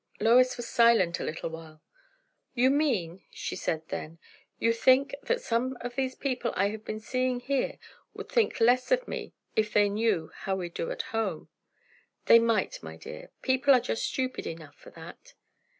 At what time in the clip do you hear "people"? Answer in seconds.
6.15-6.51, 13.43-13.75